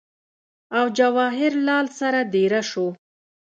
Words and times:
او 0.77 0.85
جواهر 0.97 1.53
لال 1.67 1.87
سره 1.99 2.19
دېره 2.33 2.61
شو 2.69 2.87